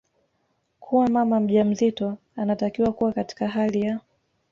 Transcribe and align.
kuwa 0.79 1.07
mama 1.09 1.39
mjamzito 1.39 2.17
anatakiwa 2.35 2.93
kuwa 2.93 3.13
katika 3.13 3.47
hali 3.47 3.81
ya 3.81 3.99